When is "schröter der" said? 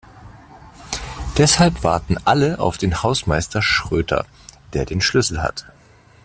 3.61-4.85